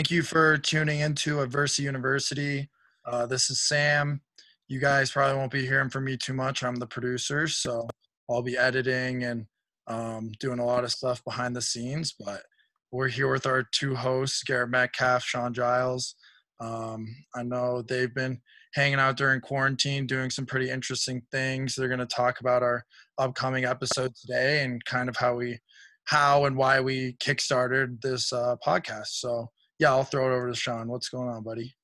[0.00, 2.70] Thank you for tuning into Adversity University.
[3.04, 4.22] Uh, this is Sam.
[4.66, 6.64] You guys probably won't be hearing from me too much.
[6.64, 7.86] I'm the producer, so
[8.30, 9.44] I'll be editing and
[9.88, 12.14] um, doing a lot of stuff behind the scenes.
[12.18, 12.44] But
[12.90, 16.14] we're here with our two hosts, Garrett Metcalf, Sean Giles.
[16.60, 18.40] Um, I know they've been
[18.72, 21.74] hanging out during quarantine, doing some pretty interesting things.
[21.74, 22.86] They're going to talk about our
[23.18, 25.58] upcoming episode today and kind of how we,
[26.04, 29.08] how and why we kickstarted this uh, podcast.
[29.08, 30.88] So yeah, I'll throw it over to Sean.
[30.88, 31.74] What's going on, buddy?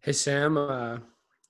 [0.00, 0.98] Hey Sam, uh,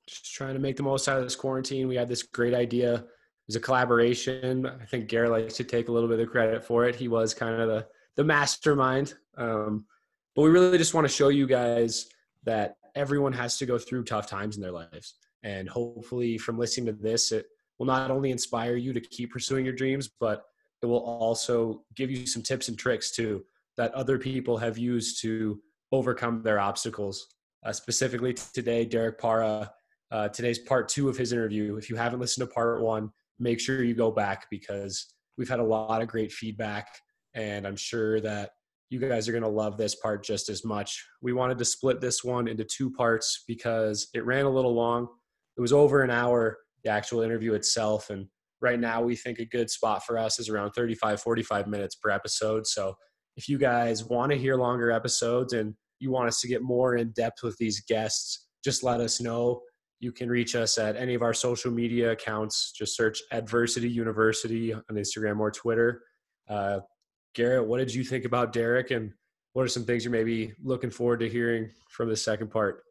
[0.08, 1.86] just trying to make the most out of this quarantine.
[1.86, 2.94] We had this great idea.
[2.96, 3.06] It
[3.46, 4.66] was a collaboration.
[4.66, 6.96] I think Gary likes to take a little bit of credit for it.
[6.96, 7.86] He was kind of the
[8.16, 9.14] the mastermind.
[9.36, 9.86] Um,
[10.34, 12.08] but we really just want to show you guys
[12.42, 15.14] that everyone has to go through tough times in their lives.
[15.44, 17.46] And hopefully, from listening to this, it
[17.78, 20.44] will not only inspire you to keep pursuing your dreams, but
[20.82, 23.44] it will also give you some tips and tricks too
[23.76, 25.60] that other people have used to
[25.92, 27.26] overcome their obstacles.
[27.64, 29.70] Uh, specifically today, Derek Parra,
[30.10, 31.76] uh, today's part two of his interview.
[31.76, 35.60] If you haven't listened to part one, make sure you go back because we've had
[35.60, 36.88] a lot of great feedback,
[37.34, 38.50] and I'm sure that
[38.90, 41.04] you guys are going to love this part just as much.
[41.20, 45.08] We wanted to split this one into two parts because it ran a little long.
[45.56, 48.10] It was over an hour, the actual interview itself.
[48.10, 48.26] And
[48.60, 52.10] right now, we think a good spot for us is around 35, 45 minutes per
[52.10, 52.66] episode.
[52.66, 52.94] So
[53.36, 56.96] if you guys want to hear longer episodes and you want us to get more
[56.96, 59.62] in depth with these guests, just let us know.
[60.00, 62.72] You can reach us at any of our social media accounts.
[62.72, 66.02] Just search Adversity University on Instagram or Twitter.
[66.48, 66.80] Uh,
[67.34, 69.12] Garrett, what did you think about Derek, and
[69.54, 72.82] what are some things you're maybe looking forward to hearing from the second part?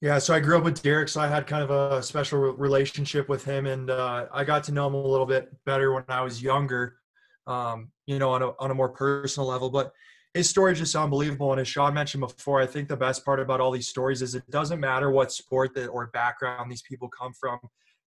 [0.00, 3.28] Yeah, so I grew up with Derek, so I had kind of a special relationship
[3.28, 6.22] with him, and uh, I got to know him a little bit better when I
[6.22, 6.99] was younger
[7.46, 9.70] um, you know, on a, on a more personal level.
[9.70, 9.92] But
[10.34, 11.52] his story is just unbelievable.
[11.52, 14.34] And as Sean mentioned before, I think the best part about all these stories is
[14.34, 17.58] it doesn't matter what sport that or background these people come from.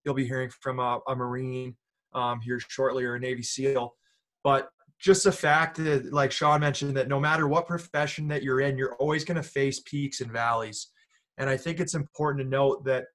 [0.05, 1.75] You'll be hearing from a, a Marine
[2.13, 3.93] um, here shortly or a Navy SEAL.
[4.43, 8.61] But just the fact that, like Sean mentioned, that no matter what profession that you're
[8.61, 10.89] in, you're always going to face peaks and valleys.
[11.37, 13.05] And I think it's important to note that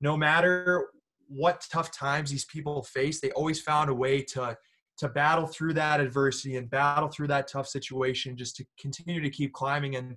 [0.00, 0.88] no matter
[1.28, 4.56] what tough times these people face, they always found a way to
[4.98, 9.30] to battle through that adversity and battle through that tough situation just to continue to
[9.30, 10.16] keep climbing and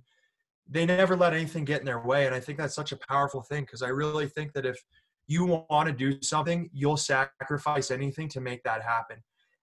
[0.68, 3.42] they never let anything get in their way and i think that's such a powerful
[3.42, 4.82] thing because i really think that if
[5.26, 9.16] you want to do something you'll sacrifice anything to make that happen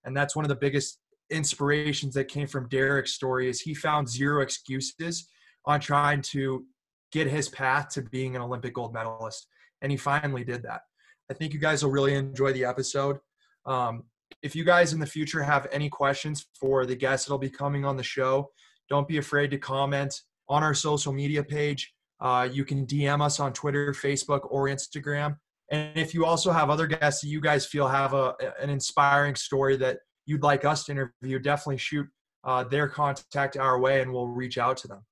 [0.06, 4.08] and that's one of the biggest inspirations that came from derek's story is he found
[4.08, 5.28] zero excuses
[5.66, 6.66] on trying to
[7.12, 9.48] get his path to being an olympic gold medalist
[9.82, 10.82] and he finally did that.
[11.30, 13.20] I think you guys will really enjoy the episode.
[13.66, 14.04] Um,
[14.42, 17.86] if you guys in the future have any questions for the guests that'll be coming
[17.86, 18.52] on the show,
[18.90, 21.94] don't be afraid to comment on our social media page.
[22.20, 25.36] Uh, you can DM us on Twitter, Facebook, or Instagram.
[25.70, 29.36] And if you also have other guests that you guys feel have a, an inspiring
[29.36, 32.08] story that you'd like us to interview, definitely shoot
[32.44, 35.04] uh, their contact our way and we'll reach out to them.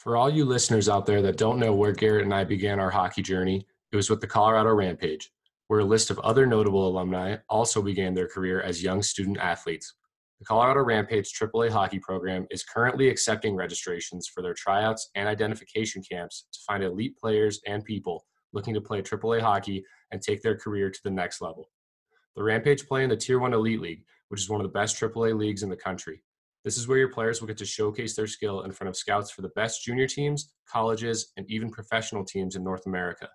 [0.00, 2.88] For all you listeners out there that don't know where Garrett and I began our
[2.88, 5.30] hockey journey, it was with the Colorado Rampage,
[5.68, 9.92] where a list of other notable alumni also began their career as young student athletes.
[10.38, 16.02] The Colorado Rampage AAA hockey program is currently accepting registrations for their tryouts and identification
[16.10, 18.24] camps to find elite players and people
[18.54, 21.68] looking to play AAA hockey and take their career to the next level.
[22.36, 24.98] The Rampage play in the Tier 1 Elite League, which is one of the best
[24.98, 26.22] AAA leagues in the country.
[26.64, 29.30] This is where your players will get to showcase their skill in front of scouts
[29.30, 33.28] for the best junior teams, colleges, and even professional teams in North America.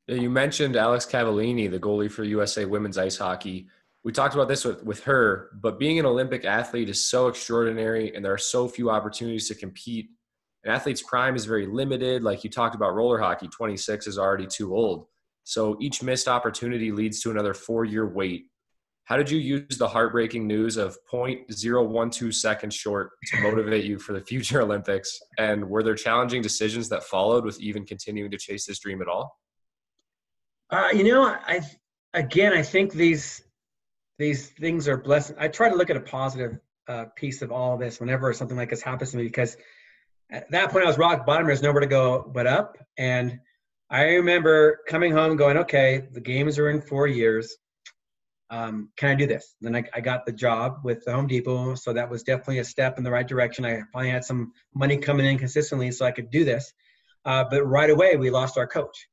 [0.08, 3.68] You mentioned Alex Cavallini, the goalie for USA women's ice hockey.
[4.06, 8.16] We talked about this with, with her, but being an Olympic athlete is so extraordinary,
[8.16, 10.12] and there are so few opportunities to compete
[10.64, 12.24] an athlete's prime is very limited.
[12.24, 15.06] Like you talked about roller hockey, 26 is already too old.
[15.44, 18.48] So each missed opportunity leads to another four year wait.
[19.06, 24.12] How did you use the heartbreaking news of 0.012 seconds short to motivate you for
[24.12, 25.18] the future Olympics?
[25.38, 29.08] And were there challenging decisions that followed with even continuing to chase this dream at
[29.08, 29.38] all?
[30.70, 31.62] Uh, you know, I
[32.14, 33.42] again, I think these
[34.20, 35.34] these things are blessed.
[35.40, 36.60] I try to look at a positive
[36.90, 39.56] uh, piece of all of this whenever something like this happens to me because
[40.30, 41.48] at that point I was rock bottom.
[41.48, 42.78] There's nowhere to go but up.
[42.98, 43.40] And
[43.90, 47.58] I remember coming home going, okay, the games are in four years
[48.50, 49.56] um, can I do this?
[49.62, 52.64] Then I, I, got the job with the Home Depot, so that was definitely a
[52.64, 53.66] step in the right direction.
[53.66, 56.72] I finally had some money coming in consistently, so I could do this.
[57.26, 59.08] Uh, but right away, we lost our coach,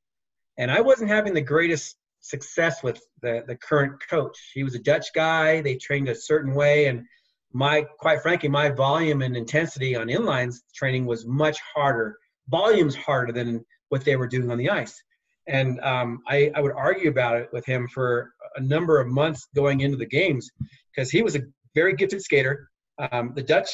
[0.57, 4.51] and I wasn't having the greatest success with the the current coach.
[4.53, 5.59] He was a Dutch guy.
[5.59, 7.05] They trained a certain way, and
[7.53, 12.17] my quite frankly, my volume and intensity on inlines training was much harder.
[12.49, 15.01] Volumes harder than what they were doing on the ice.
[15.47, 19.47] And um, I, I would argue about it with him for a number of months
[19.55, 20.49] going into the games
[20.93, 21.43] because he was a
[21.75, 22.69] very gifted skater.
[23.11, 23.69] Um, the Dutch,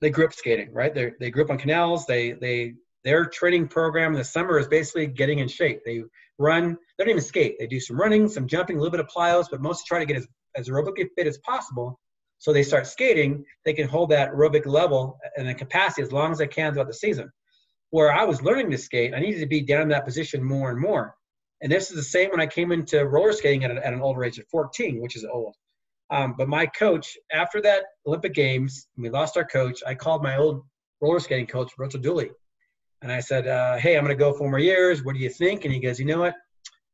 [0.00, 0.92] they grew up skating, right?
[0.94, 2.06] They they grew up on canals.
[2.06, 2.74] They they
[3.04, 5.80] their training program in the summer is basically getting in shape.
[5.84, 6.02] They
[6.38, 6.76] run.
[6.98, 7.56] They don't even skate.
[7.58, 10.06] They do some running, some jumping, a little bit of plyos, but mostly try to
[10.06, 10.26] get as
[10.56, 12.00] as aerobically fit as possible.
[12.42, 13.44] So they start skating.
[13.64, 16.88] They can hold that aerobic level and the capacity as long as they can throughout
[16.88, 17.30] the season.
[17.90, 20.68] Where I was learning to skate, I needed to be down in that position more
[20.68, 21.14] and more.
[21.60, 24.02] And this is the same when I came into roller skating at, a, at an
[24.02, 25.54] older age of 14, which is old.
[26.10, 29.80] Um, but my coach, after that Olympic Games, we lost our coach.
[29.86, 30.64] I called my old
[31.00, 32.32] roller skating coach, Rachel Dooley,
[33.02, 35.04] and I said, uh, "Hey, I'm going to go four more years.
[35.04, 36.34] What do you think?" And he goes, "You know what?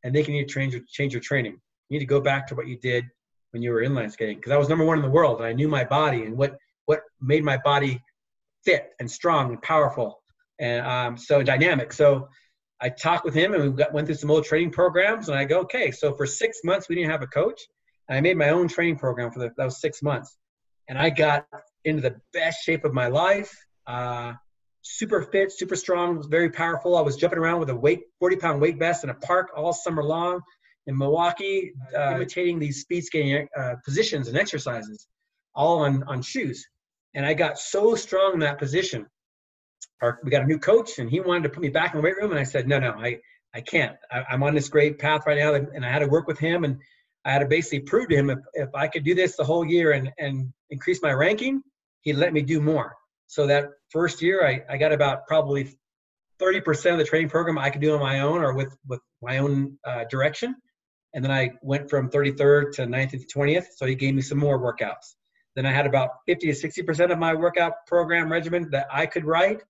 [0.05, 1.59] I think you need to change your, change your training.
[1.89, 3.07] You need to go back to what you did
[3.53, 5.53] when you were inline skating because I was number one in the world and I
[5.53, 8.03] knew my body and what what made my body
[8.65, 10.23] fit and strong and powerful
[10.59, 11.93] and um, so dynamic.
[11.93, 12.29] So
[12.81, 15.29] I talked with him and we got, went through some old training programs.
[15.29, 17.61] And I go, okay, so for six months we didn't have a coach.
[18.09, 20.37] And I made my own training program for the, those six months.
[20.89, 21.47] And I got
[21.85, 23.55] into the best shape of my life.
[23.87, 24.35] Uh,
[24.83, 26.97] super fit, super strong, very powerful.
[26.97, 29.73] I was jumping around with a weight, 40 pound weight vest in a park all
[29.73, 30.41] summer long
[30.89, 35.07] in Milwaukee, uh, imitating these speed skating uh, positions and exercises,
[35.55, 36.67] all on, on shoes.
[37.15, 39.07] And I got so strong in that position.
[40.01, 42.05] Our, we got a new coach and he wanted to put me back in the
[42.05, 43.19] weight room and i said no no i
[43.53, 43.97] i can't.
[44.13, 46.63] I, am on this great path right now and i had to work with him
[46.63, 46.79] and
[47.25, 49.65] i had to basically prove to him if, if i could do this the whole
[49.65, 51.61] year and and increase my ranking
[52.03, 52.95] he'd let me do more.
[53.27, 55.77] So that first year i, I got about probably
[56.41, 59.39] 30% of the training program i could do on my own or with with my
[59.39, 60.55] own uh, direction
[61.15, 64.39] and then i went from 33rd to 19th to 20th so he gave me some
[64.39, 65.15] more workouts
[65.57, 69.25] then i had about 50 to 60% of my workout program regimen that i could
[69.25, 69.63] write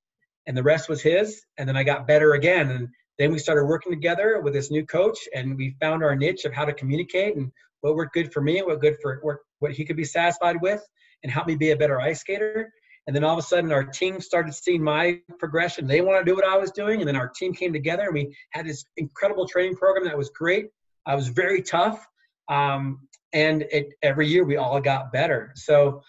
[0.49, 1.45] and the rest was his.
[1.59, 2.71] And then I got better again.
[2.71, 2.89] And
[3.19, 6.53] then we started working together with this new coach, and we found our niche of
[6.53, 7.53] how to communicate and
[7.83, 10.57] what worked good for me, and what good for what, what he could be satisfied
[10.61, 10.83] with,
[11.23, 12.73] and help me be a better ice skater.
[13.07, 15.87] And then all of a sudden, our team started seeing my progression.
[15.87, 18.15] They wanted to do what I was doing, and then our team came together, and
[18.15, 20.67] we had this incredible training program that was great.
[21.09, 22.07] I was very tough,
[22.49, 25.53] um, and it, every year we all got better.
[25.57, 26.03] So,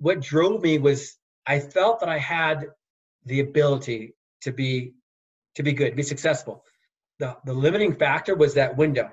[0.00, 1.16] what drove me was
[1.46, 2.66] I felt that I had
[3.24, 4.92] the ability to be
[5.54, 6.62] to be good, be successful.
[7.18, 9.10] The the limiting factor was that window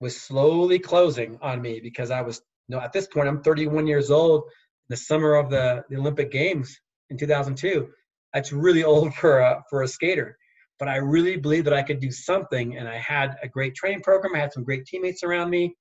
[0.00, 3.86] was slowly closing on me because I was you know at this point I'm 31
[3.86, 4.44] years old.
[4.90, 7.88] The summer of the, the Olympic Games in 2002,
[8.34, 10.36] that's really old for a for a skater.
[10.78, 14.00] But I really believed that I could do something, and I had a great training
[14.02, 14.34] program.
[14.34, 15.76] I had some great teammates around me,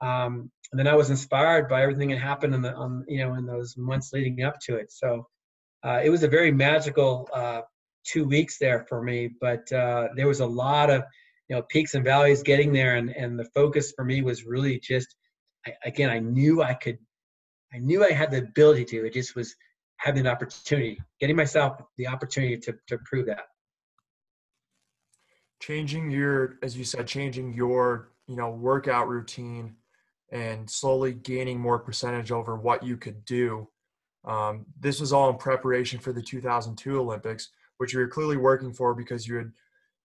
[0.00, 3.46] um, and then I was inspired by everything that happened in the you know in
[3.46, 4.92] those months leading up to it.
[4.92, 5.26] So
[5.84, 7.62] uh, it was a very magical uh,
[8.04, 9.30] two weeks there for me.
[9.40, 11.02] But uh, there was a lot of
[11.48, 14.80] you know peaks and valleys getting there, and and the focus for me was really
[14.80, 15.14] just
[15.66, 16.98] I, again I knew I could,
[17.72, 19.06] I knew I had the ability to.
[19.06, 19.54] It just was
[19.98, 23.44] having an opportunity, getting myself the opportunity to to prove that.
[25.60, 29.76] Changing your, as you said, changing your you know workout routine
[30.32, 33.68] and slowly gaining more percentage over what you could do
[34.26, 38.72] um, this was all in preparation for the 2002 Olympics, which you were clearly working
[38.72, 39.52] for because you had,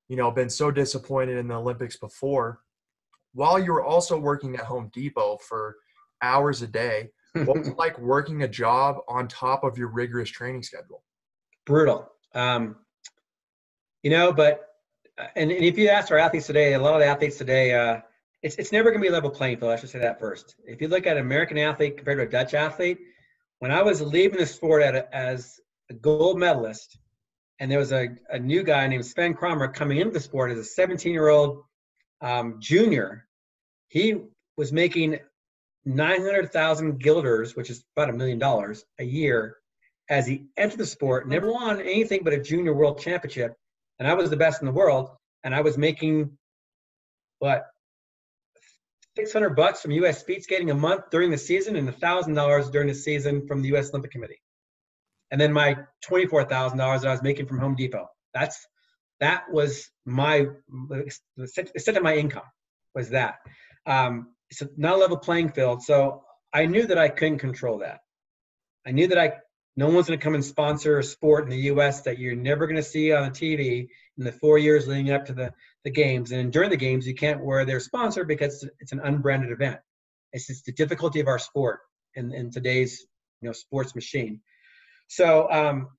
[0.07, 2.59] you know, been so disappointed in the Olympics before.
[3.33, 5.77] While you were also working at Home Depot for
[6.21, 10.63] hours a day, what was like working a job on top of your rigorous training
[10.63, 11.03] schedule?
[11.65, 12.11] Brutal.
[12.35, 12.75] Um,
[14.03, 14.67] you know, but
[15.35, 18.01] and, and if you ask our athletes today, a lot of the athletes today, uh,
[18.43, 19.71] it's it's never going to be a level playing field.
[19.71, 20.55] I should say that first.
[20.65, 22.97] If you look at an American athlete compared to a Dutch athlete,
[23.59, 25.59] when I was leaving the sport a, as
[25.89, 26.97] a gold medalist,
[27.59, 30.57] and there was a, a new guy named Sven Kramer coming into the sport as
[30.57, 31.63] a 17 year old
[32.21, 33.27] um, junior,
[33.89, 34.15] he
[34.57, 35.19] was making
[35.85, 39.57] 900,000 guilders, which is about a million dollars a year,
[40.09, 41.27] as he entered the sport.
[41.27, 43.55] Never won anything but a junior world championship,
[44.01, 45.11] and I was the best in the world.
[45.43, 46.35] And I was making
[47.37, 47.67] what
[49.15, 50.19] 600 bucks from U.S.
[50.19, 53.67] speed skating a month during the season, and thousand dollars during the season from the
[53.69, 53.89] U.S.
[53.89, 54.41] Olympic Committee.
[55.29, 58.07] And then my twenty-four thousand dollars that I was making from Home Depot.
[58.33, 58.65] That's
[59.19, 60.47] that was my
[60.89, 61.05] the
[61.75, 62.49] extent of my income
[62.95, 63.35] was that.
[63.85, 65.83] Um, it's not a level playing field.
[65.83, 67.99] So I knew that I couldn't control that.
[68.87, 69.33] I knew that I
[69.77, 72.01] no one's going to come and sponsor a sport in the U.S.
[72.01, 73.87] that you're never going to see on TV
[74.17, 76.31] in the four years leading up to the, the games.
[76.31, 79.79] And during the games, you can't wear their sponsor because it's an unbranded event.
[80.33, 81.79] It's just the difficulty of our sport
[82.15, 83.05] in, in today's
[83.41, 84.41] you know sports machine.
[85.07, 85.89] So um,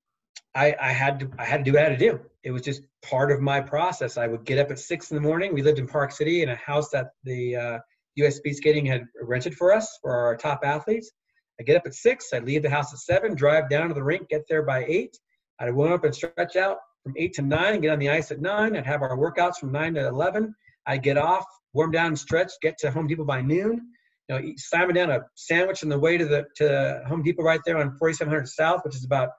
[0.55, 2.19] I, I had to I had to do what I had to do.
[2.43, 4.17] It was just part of my process.
[4.17, 5.53] I would get up at six in the morning.
[5.53, 7.79] We lived in Park City in a house that the uh,
[8.15, 8.37] U.S.
[8.37, 11.11] Speed Skating had rented for us for our top athletes.
[11.59, 12.33] I get up at six.
[12.33, 15.17] I leave the house at seven, drive down to the rink, get there by eight.
[15.59, 18.31] I'd warm up and stretch out from eight to nine and get on the ice
[18.31, 18.75] at nine.
[18.75, 20.55] I'd have our workouts from nine to eleven.
[20.85, 23.87] I'd get off, warm down and stretch, get to Home Depot by noon.
[24.29, 27.43] You know, eat, slam down a sandwich on the way to the to Home Depot
[27.43, 29.29] right there on 4700 South, which is about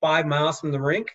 [0.00, 1.08] five miles from the rink.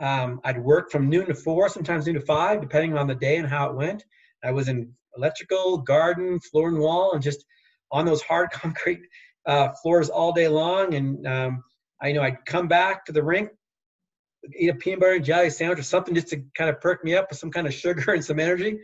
[0.00, 3.36] Um, I'd work from noon to four, sometimes noon to five, depending on the day
[3.36, 4.04] and how it went.
[4.44, 7.44] I was in electrical, garden, floor and wall, and just
[7.90, 9.00] on those hard concrete
[9.48, 10.94] uh, floors all day long.
[10.94, 11.64] And um,
[12.00, 13.48] I you know I'd come back to the rink,
[14.56, 17.16] eat a peanut butter and jelly sandwich or something just to kind of perk me
[17.16, 18.78] up with some kind of sugar and some energy.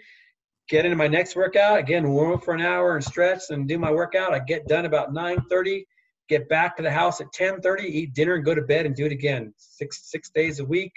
[0.68, 3.78] Get into my next workout again, warm up for an hour and stretch and do
[3.78, 4.32] my workout.
[4.32, 5.84] I get done about 9:30.
[6.30, 9.04] Get back to the house at 10:30, eat dinner and go to bed and do
[9.04, 10.92] it again six six days a week.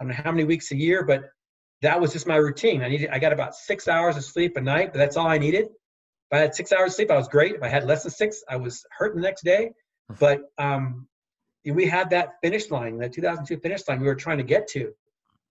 [0.00, 1.22] I don't know how many weeks a year, but
[1.82, 2.82] that was just my routine.
[2.82, 5.38] I needed I got about six hours of sleep a night, but that's all I
[5.38, 5.68] needed.
[6.30, 7.54] If I had six hours of sleep, I was great.
[7.54, 9.70] If I had less than six, I was hurt the next day.
[10.18, 11.06] But um,
[11.64, 14.92] we had that finish line, that 2002 finish line we were trying to get to,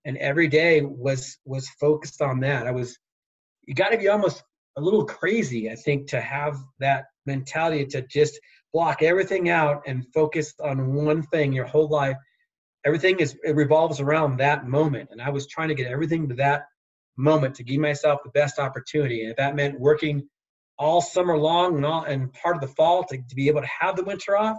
[0.06, 2.68] and every day was was focused on that.
[2.68, 2.98] I was,
[3.66, 4.44] you got to be almost
[4.78, 8.40] a little crazy, I think, to have that mentality to just
[8.74, 12.18] block everything out and focus on one thing your whole life
[12.86, 16.36] everything is it revolves around that moment and i was trying to get everything to
[16.36, 16.66] that
[17.18, 20.28] moment to give myself the best opportunity and if that meant working
[20.78, 23.70] all summer long and all and part of the fall to, to be able to
[23.80, 24.58] have the winter off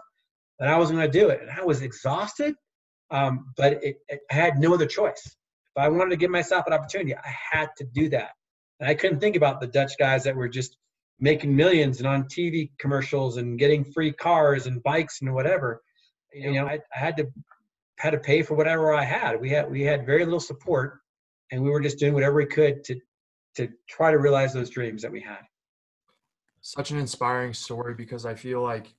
[0.58, 1.40] then i was going to do it.
[1.42, 2.54] And i was exhausted
[3.10, 5.22] um, but it, it, i had no other choice.
[5.24, 8.30] If i wanted to give myself an opportunity i had to do that.
[8.80, 10.76] And i couldn't think about the dutch guys that were just
[11.18, 15.82] making millions and on tv commercials and getting free cars and bikes and whatever.
[16.32, 17.28] You know I, I had to
[17.98, 19.40] had to pay for whatever I had.
[19.40, 20.98] We had we had very little support,
[21.50, 23.00] and we were just doing whatever we could to
[23.56, 25.40] to try to realize those dreams that we had.
[26.66, 28.92] Such an inspiring story because I feel like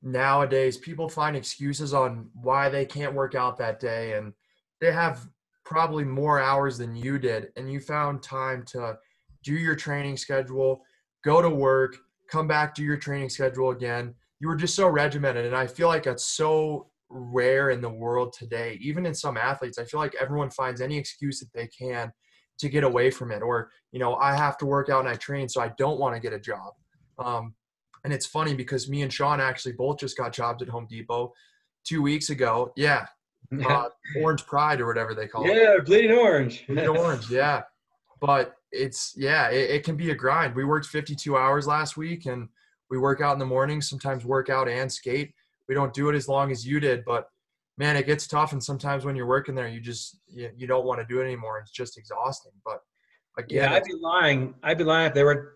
[0.00, 4.32] nowadays people find excuses on why they can't work out that day, and
[4.80, 5.28] they have
[5.66, 8.96] probably more hours than you did, and you found time to
[9.44, 10.80] do your training schedule,
[11.22, 11.98] go to work,
[12.30, 14.14] come back to your training schedule again.
[14.40, 18.32] You were just so regimented, and I feel like that's so rare in the world
[18.32, 18.78] today.
[18.80, 22.14] Even in some athletes, I feel like everyone finds any excuse that they can
[22.62, 23.42] to get away from it.
[23.42, 26.14] Or, you know, I have to work out and I train, so I don't want
[26.14, 26.72] to get a job.
[27.18, 27.54] Um,
[28.04, 31.32] and it's funny because me and Sean actually both just got jobs at Home Depot
[31.84, 32.72] two weeks ago.
[33.54, 33.66] Yeah.
[33.68, 33.88] Uh,
[34.22, 35.56] orange Pride or whatever they call yeah, it.
[35.56, 36.66] Yeah, bleeding orange.
[36.66, 37.62] bleeding orange, yeah.
[38.18, 40.54] But it's, yeah, it, it can be a grind.
[40.54, 42.48] We worked 52 hours last week and
[42.88, 45.34] we work out in the morning, sometimes work out and skate
[45.68, 47.28] we don't do it as long as you did, but
[47.78, 48.52] man, it gets tough.
[48.52, 51.24] And sometimes when you're working there, you just you, you don't want to do it
[51.24, 51.58] anymore.
[51.58, 52.52] It's just exhausting.
[52.64, 52.80] But
[53.38, 54.54] again, yeah, I'd be lying.
[54.62, 55.54] I'd be lying if there were.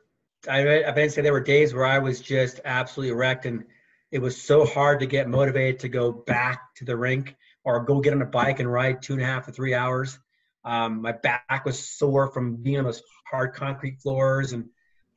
[0.49, 3.65] I I bet say there were days where I was just absolutely wrecked, and
[4.11, 8.01] it was so hard to get motivated to go back to the rink or go
[8.01, 10.19] get on a bike and ride two and a half to three hours.
[10.65, 14.67] Um, my back was sore from being on those hard concrete floors, and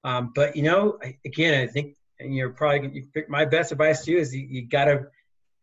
[0.03, 4.11] um, but you know, again, I think and you're probably you, my best advice to
[4.11, 5.07] you is you, you gotta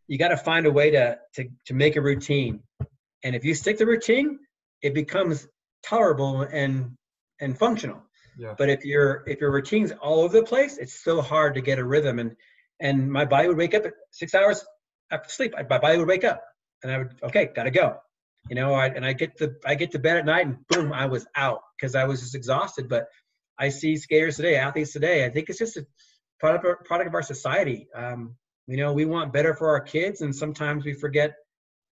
[0.07, 2.61] you gotta find a way to, to to make a routine.
[3.23, 4.39] And if you stick to routine
[4.81, 5.47] it becomes
[5.83, 6.95] tolerable and
[7.39, 8.01] and functional.
[8.39, 8.53] Yeah.
[8.55, 11.79] but if your if your routine's all over the place it's so hard to get
[11.79, 12.19] a rhythm.
[12.19, 12.35] And
[12.79, 14.63] and my body would wake up at six hours
[15.11, 15.53] after sleep.
[15.69, 16.43] My body would wake up
[16.83, 17.97] and i would okay gotta go.
[18.49, 20.93] You know I, and i get to i get to bed at night and boom
[20.93, 22.87] i was out because i was just exhausted.
[22.87, 23.07] But
[23.57, 25.25] i see skaters today athletes today.
[25.25, 25.85] I think it's just a
[26.39, 27.87] product of, product of our society.
[27.95, 28.35] Um,
[28.67, 31.35] you know, we want better for our kids, and sometimes we forget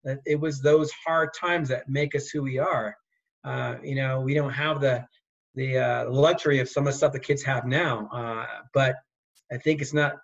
[0.03, 2.97] that it was those hard times that make us who we are.
[3.45, 5.05] Uh, you know, we don't have the
[5.55, 8.97] the uh, luxury of some of the stuff the kids have now, uh, but
[9.53, 10.17] I think it's not.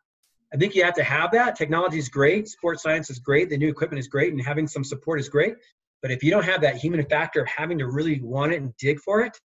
[0.52, 1.54] I think you have to have that.
[1.54, 2.48] Technology is great.
[2.48, 3.48] Sports science is great.
[3.48, 5.54] The new equipment is great, and having some support is great.
[6.02, 8.76] But if you don't have that human factor of having to really want it and
[8.78, 9.38] dig for it,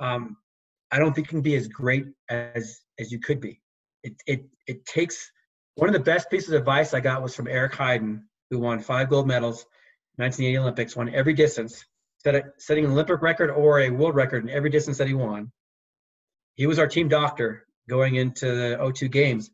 [0.00, 0.36] um,
[0.90, 3.62] I don't think you can be as great as as you could be.
[4.02, 5.30] It it it takes
[5.76, 8.80] one of the best pieces of advice I got was from Eric Heiden, who won
[8.80, 9.66] five gold medals,
[10.16, 11.84] 1980 Olympics, won every distance,
[12.18, 15.14] set a, setting an Olympic record or a world record in every distance that he
[15.14, 15.50] won.
[16.54, 19.50] He was our team doctor going into the O2 games.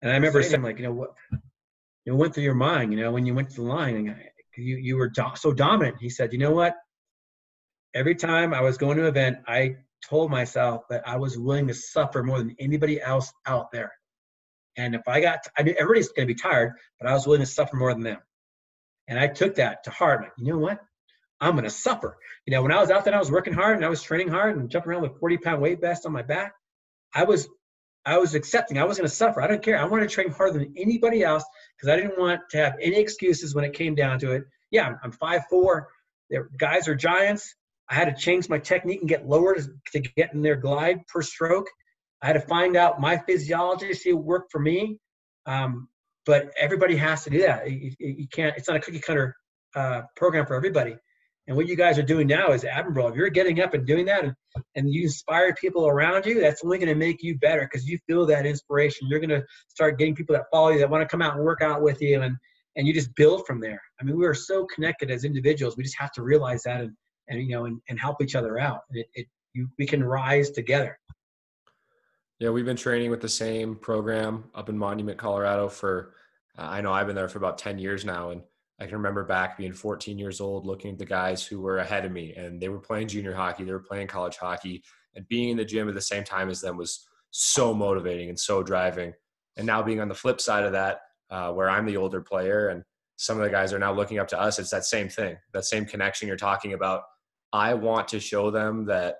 [0.00, 3.00] And I remember saying, like, you know, what you know, went through your mind, you
[3.00, 4.16] know, when you went to the line and
[4.56, 5.96] you, you were do- so dominant.
[6.00, 6.74] He said, you know what?
[7.94, 9.76] Every time I was going to an event, I
[10.08, 13.92] told myself that I was willing to suffer more than anybody else out there.
[14.78, 17.40] And if I got, I mean, everybody's going to be tired, but I was willing
[17.40, 18.18] to suffer more than them.
[19.08, 20.22] And I took that to heart.
[20.22, 20.78] Like, you know what?
[21.40, 22.16] I'm going to suffer.
[22.46, 24.28] You know, when I was out there, I was working hard and I was training
[24.28, 26.52] hard and jumping around with 40 pound weight vest on my back.
[27.12, 27.48] I was,
[28.06, 28.78] I was accepting.
[28.78, 29.42] I was going to suffer.
[29.42, 29.78] I don't care.
[29.78, 31.44] I wanted to train harder than anybody else
[31.76, 34.44] because I didn't want to have any excuses when it came down to it.
[34.70, 35.88] Yeah, I'm, I'm five four.
[36.30, 37.54] Their guys are giants.
[37.88, 41.06] I had to change my technique and get lower to, to get in their glide
[41.06, 41.66] per stroke.
[42.22, 44.98] I had to find out my physiology, to see what worked for me.
[45.46, 45.88] Um,
[46.26, 47.70] but everybody has to do that.
[47.70, 48.54] You, you, can't.
[48.56, 49.34] It's not a cookie cutter
[49.74, 50.96] uh, program for everybody.
[51.46, 53.08] And what you guys are doing now is admirable.
[53.08, 54.34] If you're getting up and doing that, and,
[54.74, 57.98] and you inspire people around you, that's only going to make you better because you
[58.06, 59.08] feel that inspiration.
[59.08, 61.42] You're going to start getting people that follow you that want to come out and
[61.42, 62.36] work out with you, and
[62.76, 63.80] and you just build from there.
[63.98, 65.78] I mean, we are so connected as individuals.
[65.78, 66.92] We just have to realize that and
[67.28, 68.80] and you know and, and help each other out.
[68.90, 70.98] It, it you we can rise together.
[72.40, 76.14] Yeah, we've been training with the same program up in Monument, Colorado for
[76.56, 78.42] uh, I know I've been there for about 10 years now and
[78.80, 82.04] I can remember back being 14 years old looking at the guys who were ahead
[82.04, 84.84] of me and they were playing junior hockey, they were playing college hockey
[85.16, 88.38] and being in the gym at the same time as them was so motivating and
[88.38, 89.12] so driving.
[89.56, 92.68] And now being on the flip side of that, uh, where I'm the older player
[92.68, 92.84] and
[93.16, 95.64] some of the guys are now looking up to us, it's that same thing, that
[95.64, 97.02] same connection you're talking about.
[97.52, 99.16] I want to show them that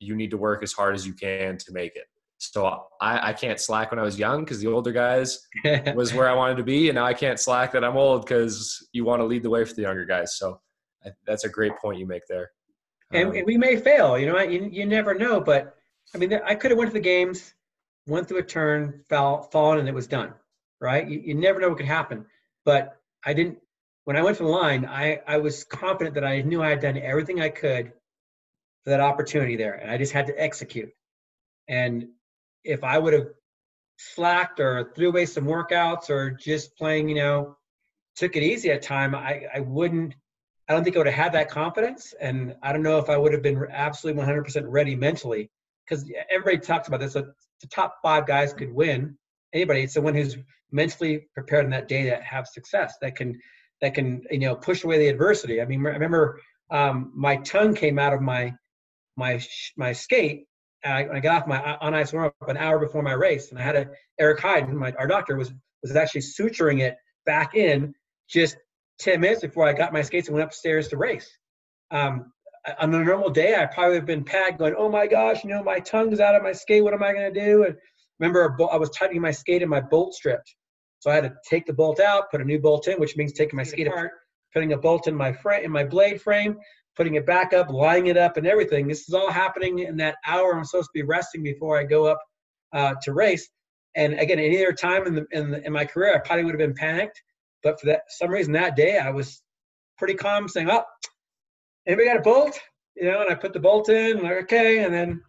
[0.00, 2.06] you need to work as hard as you can to make it.
[2.38, 5.46] So I, I can't slack when I was young because the older guys
[5.94, 8.86] was where I wanted to be, and now I can't slack that I'm old because
[8.92, 10.36] you want to lead the way for the younger guys.
[10.36, 10.60] So
[11.26, 12.50] that's a great point you make there.
[13.12, 15.40] And, um, and we may fail, you know, you, you never know.
[15.40, 15.76] But
[16.14, 17.54] I mean, I could have went to the games,
[18.06, 20.34] went through a turn, fell, fallen, and it was done,
[20.80, 21.08] right?
[21.08, 22.26] You, you never know what could happen.
[22.64, 23.58] But I didn't.
[24.04, 26.80] When I went to the line, I, I was confident that I knew I had
[26.80, 27.92] done everything I could
[28.84, 30.90] for that opportunity there, and I just had to execute.
[31.68, 32.08] And
[32.66, 33.28] if I would have
[33.96, 37.56] slacked or threw away some workouts or just playing, you know,
[38.16, 40.14] took it easy at time, I, I wouldn't,
[40.68, 42.14] I don't think I would have had that confidence.
[42.20, 45.50] And I don't know if I would have been absolutely 100% ready mentally
[45.86, 47.12] because everybody talks about this.
[47.12, 47.26] So
[47.60, 49.16] the top five guys could win.
[49.52, 50.36] Anybody, it's the one who's
[50.72, 53.38] mentally prepared on that day that have success that can,
[53.80, 55.60] that can, you know, push away the adversity.
[55.60, 58.52] I mean, I remember um, my tongue came out of my,
[59.16, 59.40] my,
[59.76, 60.46] my skate
[60.86, 63.58] I, I got off my on ice warm up an hour before my race, and
[63.58, 67.94] I had a Eric Heiden, my our doctor was was actually suturing it back in
[68.28, 68.56] just
[69.00, 71.28] 10 minutes before I got my skates and went upstairs to race.
[71.90, 72.32] Um,
[72.80, 75.50] on a normal day, I probably would have been packed going, oh my gosh, you
[75.50, 76.82] know, my tongue's out of my skate.
[76.82, 77.64] What am I going to do?
[77.64, 77.76] And
[78.18, 80.54] remember, I was tightening my skate and my bolt stripped.
[81.00, 83.32] So I had to take the bolt out, put a new bolt in, which means
[83.32, 84.12] taking my skate apart,
[84.52, 86.56] putting a bolt in my frame, in my blade frame,
[86.96, 88.88] putting it back up, lining it up, and everything.
[88.88, 92.06] This is all happening in that hour I'm supposed to be resting before I go
[92.06, 92.18] up
[92.72, 93.48] uh, to race.
[93.94, 96.54] And again, any other time in, the, in, the, in my career, I probably would
[96.54, 97.22] have been panicked.
[97.62, 99.42] But for that some reason that day, I was
[99.98, 100.84] pretty calm, saying, "Oh,
[101.86, 102.58] anybody got a bolt?"
[102.94, 105.22] You know, and I put the bolt in, like okay, and then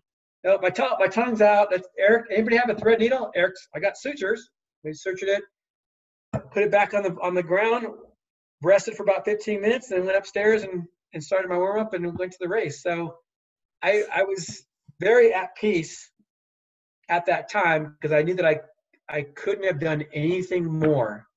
[0.44, 1.70] you know, my tongue, my tongue's out.
[1.72, 2.26] That's Eric.
[2.32, 3.32] Anybody have a thread needle?
[3.36, 3.68] Eric's.
[3.74, 4.50] I got sutures.
[4.84, 5.44] We sutured it,
[6.52, 7.88] put it back on the on the ground,
[8.62, 12.18] rested for about 15 minutes, and went upstairs and and started my warm up and
[12.18, 12.82] went to the race.
[12.82, 13.18] So
[13.82, 14.64] I, I was
[15.00, 16.10] very at peace
[17.10, 18.60] at that time because I knew that I,
[19.10, 21.28] I couldn't have done anything more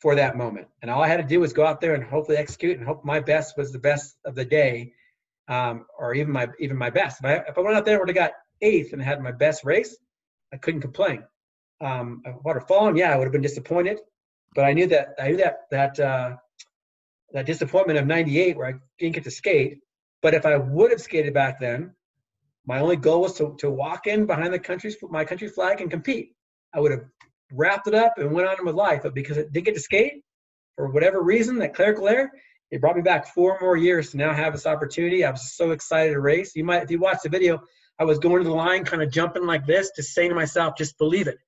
[0.00, 0.66] for that moment.
[0.82, 3.04] And all I had to do was go out there and hopefully execute and hope
[3.04, 4.92] my best was the best of the day,
[5.48, 7.20] um, or even my even my best.
[7.20, 8.32] If I, if I went out there and would have got
[8.62, 9.96] eighth and had my best race,
[10.52, 11.22] I couldn't complain.
[11.80, 14.00] Um, if I would have fallen, yeah, I would have been disappointed.
[14.54, 16.36] But I knew that I knew that that uh,
[17.32, 19.78] that disappointment of 98 where I didn't get to skate.
[20.22, 21.94] But if I would have skated back then,
[22.66, 25.90] my only goal was to, to walk in behind the country's my country flag and
[25.90, 26.34] compete.
[26.74, 27.04] I would have
[27.52, 29.02] wrapped it up and went on with life.
[29.02, 30.22] But because I didn't get to skate,
[30.76, 32.30] for whatever reason, that clerical error,
[32.70, 35.24] it brought me back four more years to now have this opportunity.
[35.24, 36.54] I was so excited to race.
[36.54, 37.60] You might, if you watch the video,
[37.98, 40.74] I was going to the line, kind of jumping like this, just saying to myself,
[40.78, 41.38] just believe it.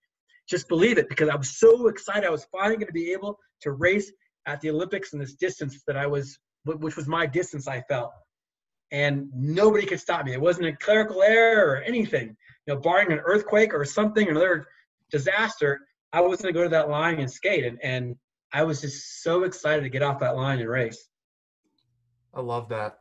[0.49, 2.27] Just believe it because I was so excited.
[2.27, 4.11] I was finally going to be able to race
[4.47, 8.13] at the Olympics in this distance that I was, which was my distance, I felt.
[8.91, 10.33] And nobody could stop me.
[10.33, 12.37] It wasn't a clerical error or anything.
[12.67, 14.67] You know, barring an earthquake or something, another
[15.11, 15.81] disaster,
[16.13, 17.65] I was going to go to that line and skate.
[17.65, 18.17] And, and
[18.53, 21.09] I was just so excited to get off that line and race.
[22.35, 22.99] I love that.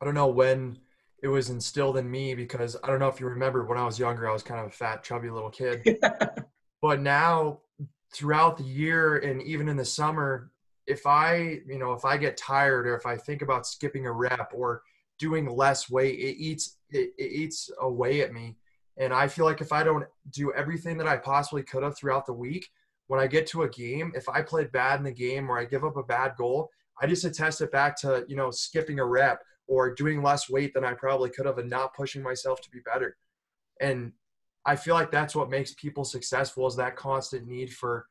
[0.00, 0.78] I don't know when
[1.22, 3.98] it was instilled in me because I don't know if you remember when I was
[3.98, 5.98] younger, I was kind of a fat, chubby little kid.
[6.82, 7.60] but now,
[8.12, 10.50] throughout the year and even in the summer,
[10.86, 14.12] if I, you know, if I get tired or if I think about skipping a
[14.12, 14.82] rep or
[15.18, 18.56] doing less weight, it eats it, it eats away at me.
[18.98, 22.26] And I feel like if I don't do everything that I possibly could have throughout
[22.26, 22.68] the week,
[23.08, 25.64] when I get to a game, if I played bad in the game or I
[25.64, 26.70] give up a bad goal,
[27.00, 30.72] I just attest it back to, you know, skipping a rep or doing less weight
[30.72, 33.16] than I probably could have and not pushing myself to be better.
[33.80, 34.12] And
[34.64, 38.06] I feel like that's what makes people successful is that constant need for,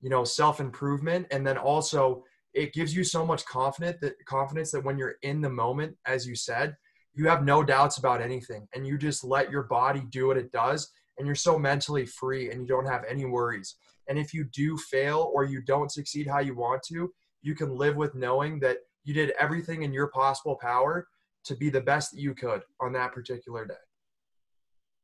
[0.00, 1.26] you know, self-improvement.
[1.30, 5.40] And then also it gives you so much confidence that confidence that when you're in
[5.40, 6.76] the moment, as you said,
[7.14, 10.52] you have no doubts about anything and you just let your body do what it
[10.52, 13.76] does and you're so mentally free and you don't have any worries.
[14.08, 17.76] And if you do fail or you don't succeed how you want to, you can
[17.76, 21.06] live with knowing that you did everything in your possible power
[21.44, 23.74] to be the best that you could on that particular day.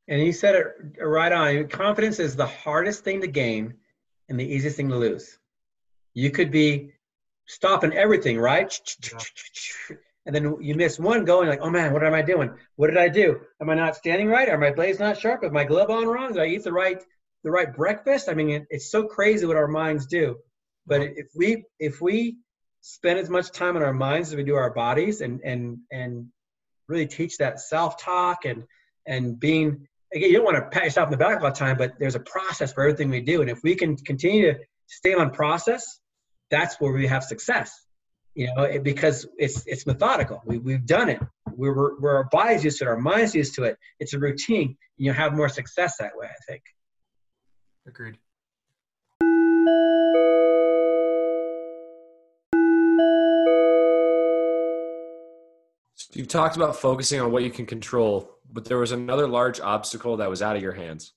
[0.08, 1.68] And you said it right on.
[1.68, 3.74] Confidence is the hardest thing to gain
[4.28, 5.38] and the easiest thing to lose.
[6.14, 6.92] You could be
[7.46, 8.78] stopping everything, right?
[9.12, 9.96] Yeah.
[10.26, 12.54] And then you miss one going like, oh man, what am I doing?
[12.76, 13.40] What did I do?
[13.60, 14.48] Am I not standing right?
[14.48, 15.44] Are my blades not sharp?
[15.44, 16.32] Is my glove on wrong?
[16.32, 17.02] Did I eat the right
[17.42, 18.30] the right breakfast?
[18.30, 20.36] I mean, it, it's so crazy what our minds do.
[20.86, 22.38] But if we if we
[22.80, 26.28] spend as much time on our minds as we do our bodies and and and
[26.88, 28.64] really teach that self-talk and
[29.06, 31.76] and being again you don't want to pat yourself in the back all the time
[31.76, 33.40] but there's a process for everything we do.
[33.40, 36.00] And if we can continue to stay on process
[36.50, 37.72] that's where we have success.
[38.34, 40.42] You know it, because it's it's methodical.
[40.44, 41.20] We, we've done it.
[41.52, 43.76] We're, we're, our bodies used to it our minds used to it.
[44.00, 44.76] It's a routine.
[44.96, 46.62] You have more success that way i think.
[47.86, 48.16] Agreed
[56.14, 60.16] You've talked about focusing on what you can control, but there was another large obstacle
[60.18, 61.12] that was out of your hands.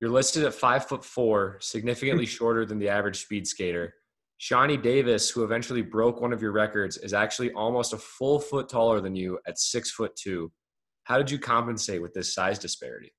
[0.00, 3.94] You're listed at five foot four, significantly shorter than the average speed skater.
[4.40, 8.68] Shani Davis, who eventually broke one of your records, is actually almost a full foot
[8.68, 10.50] taller than you at six foot two.
[11.04, 13.12] How did you compensate with this size disparity?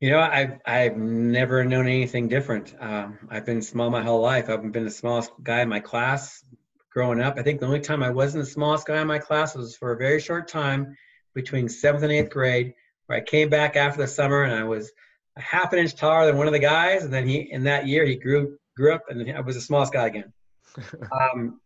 [0.00, 2.74] You know, I've I've never known anything different.
[2.78, 4.48] Um, I've been small my whole life.
[4.48, 6.44] I've been the smallest guy in my class
[6.92, 7.38] growing up.
[7.38, 9.92] I think the only time I wasn't the smallest guy in my class was for
[9.92, 10.96] a very short time
[11.34, 12.74] between seventh and eighth grade,
[13.06, 14.92] where I came back after the summer and I was
[15.36, 17.04] a half an inch taller than one of the guys.
[17.04, 19.92] And then he, in that year, he grew grew up and I was the smallest
[19.92, 20.32] guy again.
[21.12, 21.60] um,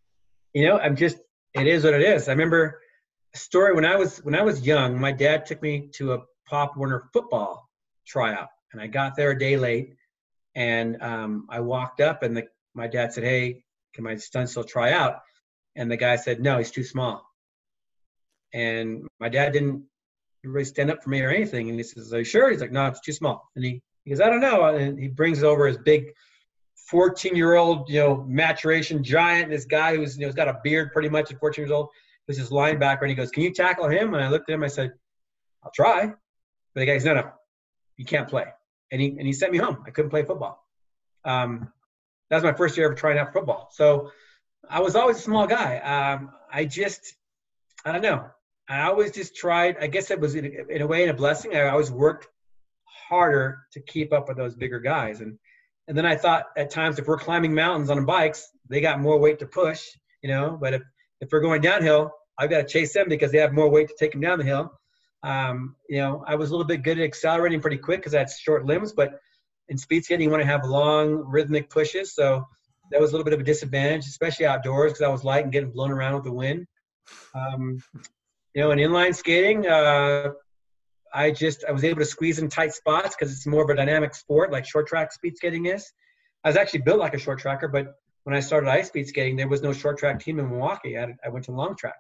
[0.53, 1.19] you know, I'm just,
[1.55, 2.29] it is what it is.
[2.29, 2.81] I remember
[3.35, 4.99] a story when I was when I was young.
[4.99, 7.69] My dad took me to a Pop Warner football
[8.07, 9.95] tryout, and I got there a day late.
[10.55, 13.65] And um, I walked up, and the, my dad said, "Hey,
[13.97, 15.23] can my son still try out?
[15.75, 17.27] And the guy said, no, he's too small.
[18.55, 19.85] And my dad didn't
[20.45, 21.69] really stand up for me or anything.
[21.69, 22.51] And he says, are you sure?
[22.51, 23.51] He's like, no, it's too small.
[23.57, 24.65] And he, he goes, I don't know.
[24.67, 26.13] And he brings over his big
[26.89, 29.51] 14 year old, you know, maturation giant.
[29.51, 31.89] This guy who's, you know, has got a beard pretty much at 14 years old.
[32.29, 33.03] This is linebacker.
[33.03, 34.15] And he goes, can you tackle him?
[34.15, 34.63] And I looked at him.
[34.63, 34.93] I said,
[35.65, 36.07] I'll try.
[36.07, 37.31] But the guy says, no, no,
[37.97, 38.45] you can't play.
[38.93, 39.83] And he, and he sent me home.
[39.87, 40.65] I couldn't play football.
[41.25, 41.73] Um,
[42.31, 43.69] that was my first year ever trying out football.
[43.73, 44.11] So
[44.69, 45.79] I was always a small guy.
[45.79, 47.15] Um, I just,
[47.85, 48.27] I don't know.
[48.69, 49.77] I always just tried.
[49.81, 51.55] I guess it was in a, in a way in a blessing.
[51.55, 52.27] I always worked
[52.85, 55.21] harder to keep up with those bigger guys.
[55.21, 55.39] And
[55.89, 59.19] and then I thought at times if we're climbing mountains on bikes, they got more
[59.19, 59.87] weight to push,
[60.23, 60.59] you know.
[60.61, 60.83] But if
[61.21, 63.95] if we're going downhill, I've got to chase them because they have more weight to
[63.99, 64.73] take them down the hill.
[65.23, 68.19] Um, you know, I was a little bit good at accelerating pretty quick because I
[68.21, 69.21] had short limbs, but
[69.69, 72.15] in speed skating, you want to have long rhythmic pushes.
[72.15, 72.47] So
[72.91, 75.53] that was a little bit of a disadvantage, especially outdoors because I was light and
[75.53, 76.67] getting blown around with the wind.
[77.35, 77.83] Um,
[78.55, 80.31] you know, in inline skating, uh,
[81.13, 83.75] I just I was able to squeeze in tight spots because it's more of a
[83.75, 85.91] dynamic sport like short track speed skating is.
[86.45, 89.37] I was actually built like a short tracker, but when I started ice speed skating,
[89.37, 90.99] there was no short track team in Milwaukee.
[90.99, 91.97] I, I went to long track.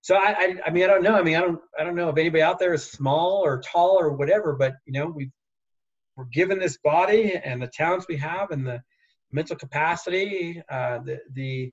[0.00, 1.14] So I, I, I mean, I don't know.
[1.14, 3.98] I mean, I don't, I don't know if anybody out there is small or tall
[4.00, 5.30] or whatever, but you know, we've
[6.22, 8.80] we're given this body and the talents we have and the
[9.32, 11.72] mental capacity, uh, the, the,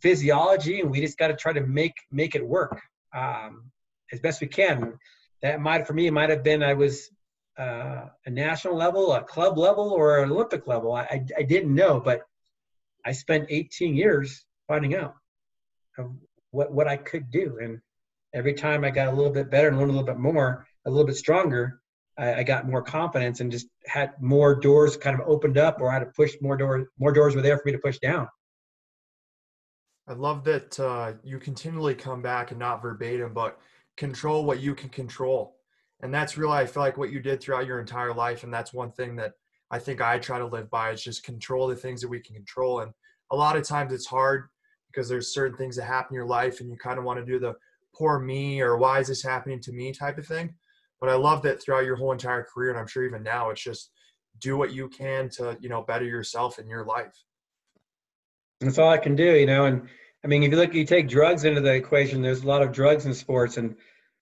[0.00, 2.80] physiology, and we just got to try to make make it work
[3.12, 3.72] um,
[4.12, 4.96] as best we can.
[5.42, 7.10] that might for me might have been I was
[7.58, 10.92] uh, a national level, a club level, or an Olympic level.
[10.92, 12.20] I, I, I didn't know, but
[13.04, 15.16] I spent 18 years finding out
[16.52, 17.80] what what I could do, and
[18.32, 20.90] every time I got a little bit better and learned a little bit more, a
[20.90, 21.79] little bit stronger,
[22.20, 25.90] I, I got more confidence and just had more doors kind of opened up, or
[25.90, 26.86] I had to push more doors.
[26.98, 28.28] More doors were there for me to push down.
[30.06, 33.58] I love that uh, you continually come back and not verbatim, but
[33.96, 35.56] control what you can control.
[36.02, 38.42] And that's really, I feel like, what you did throughout your entire life.
[38.42, 39.32] And that's one thing that
[39.70, 42.34] I think I try to live by is just control the things that we can
[42.34, 42.80] control.
[42.80, 42.92] And
[43.30, 44.48] a lot of times it's hard
[44.90, 47.32] because there's certain things that happen in your life and you kind of want to
[47.32, 47.54] do the
[47.94, 50.54] poor me or why is this happening to me type of thing.
[51.00, 53.62] But I love that throughout your whole entire career, and I'm sure even now, it's
[53.62, 53.90] just
[54.40, 57.14] do what you can to, you know, better yourself in your life.
[58.60, 59.64] That's all I can do, you know.
[59.64, 59.88] And
[60.22, 62.20] I mean, if you look, you take drugs into the equation.
[62.20, 63.76] There's a lot of drugs in sports, and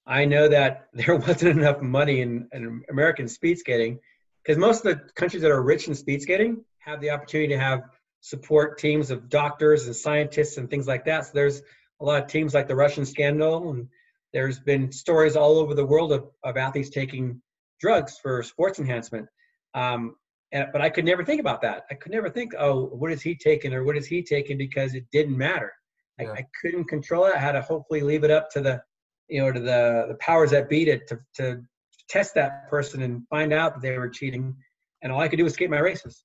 [0.06, 3.98] I know that there wasn't enough money in, in American speed skating
[4.42, 7.58] because most of the countries that are rich in speed skating have the opportunity to
[7.58, 7.82] have
[8.20, 11.26] support teams of doctors and scientists and things like that.
[11.26, 11.62] So there's
[12.00, 13.88] a lot of teams like the Russian scandal, and
[14.32, 17.40] there's been stories all over the world of, of athletes taking
[17.80, 19.26] drugs for sports enhancement.
[19.74, 20.16] Um,
[20.52, 21.84] and, but I could never think about that.
[21.90, 24.94] I could never think, oh, what is he taking or what is he taking because
[24.94, 25.72] it didn't matter.
[26.18, 26.30] Yeah.
[26.30, 27.34] I, I, couldn't control it.
[27.34, 28.82] I had to hopefully leave it up to the,
[29.28, 31.62] you know, to the the powers that beat it to to
[32.08, 34.56] test that person and find out that they were cheating.
[35.02, 36.24] And all I could do was skate my races.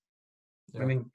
[0.74, 0.82] Yeah.
[0.82, 1.12] I mean,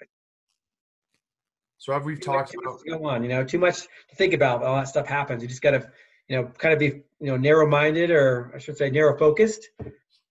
[1.78, 4.62] so we've talked about go on, you know, too much to think about.
[4.62, 5.42] All that stuff happens.
[5.42, 5.90] You just got to,
[6.28, 9.68] you know, kind of be, you know, narrow-minded, or I should say, narrow-focused,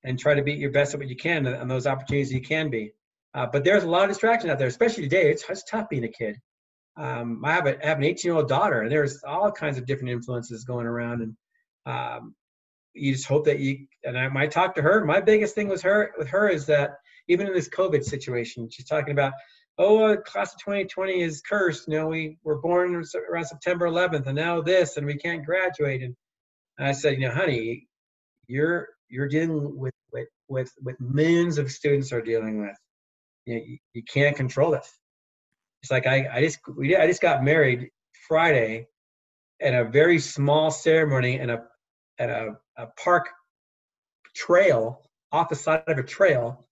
[0.03, 2.69] and try to be your best at what you can on those opportunities you can
[2.69, 2.93] be.
[3.33, 5.29] Uh, but there's a lot of distraction out there, especially today.
[5.29, 6.39] It's, it's tough being a kid
[6.97, 9.77] um, I have, a, I have an 18 year old daughter, and there's all kinds
[9.77, 11.37] of different influences going around, and
[11.85, 12.35] um,
[12.93, 13.85] you just hope that you.
[14.03, 15.05] And I might talk to her.
[15.05, 16.95] My biggest thing was her with her is that
[17.27, 19.33] even in this COVID situation, she's talking about,
[19.77, 21.87] oh, uh, class of 2020 is cursed.
[21.87, 26.01] You know, we were born around September 11th, and now this, and we can't graduate.
[26.01, 26.15] And
[26.79, 27.87] I said, you know, honey,
[28.47, 32.77] you're you're dealing with with with, with millions of students are dealing with.
[33.45, 34.91] You, know, you, you can't control this
[35.81, 37.89] it's like I, I just we I just got married
[38.27, 38.87] Friday
[39.61, 41.63] at a very small ceremony in a
[42.19, 43.29] at a, a park
[44.35, 46.67] trail off the side of a trail